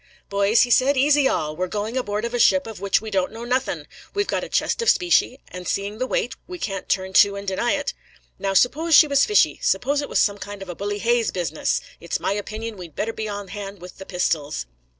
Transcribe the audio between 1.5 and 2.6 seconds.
We're going aboard of a